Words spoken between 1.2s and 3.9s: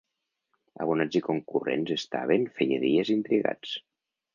i concurrents estaven, feia dies, intrigats.